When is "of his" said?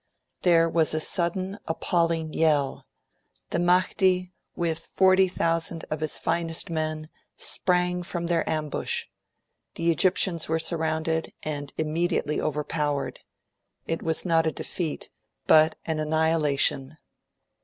5.91-6.17